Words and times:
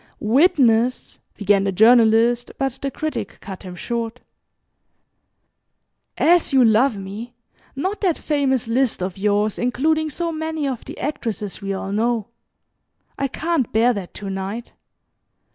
"Witness" 0.19 1.19
began 1.37 1.63
the 1.63 1.71
Journalist, 1.71 2.53
but 2.57 2.79
the 2.81 2.89
Critic 2.89 3.37
cut 3.39 3.61
him 3.61 3.75
short. 3.75 4.19
"As 6.17 6.51
you 6.51 6.65
love 6.65 6.97
me 6.97 7.35
not 7.75 8.01
that 8.01 8.17
famous 8.17 8.67
list 8.67 9.03
of 9.03 9.15
yours 9.15 9.59
including 9.59 10.09
so 10.09 10.31
many 10.31 10.67
of 10.67 10.85
the 10.85 10.97
actresses 10.99 11.61
we 11.61 11.71
all 11.71 11.91
know. 11.91 12.29
I 13.19 13.27
can't 13.27 13.71
bear 13.71 13.93
THAT 13.93 14.13
to 14.15 14.29
night. 14.31 14.73